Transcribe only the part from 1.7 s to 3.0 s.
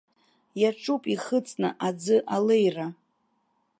аӡы алеира.